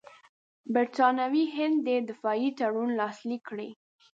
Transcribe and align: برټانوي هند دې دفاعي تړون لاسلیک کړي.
برټانوي 0.73 1.45
هند 1.55 1.77
دې 1.87 1.97
دفاعي 2.09 2.49
تړون 2.59 2.89
لاسلیک 2.99 3.41
کړي. 3.49 3.69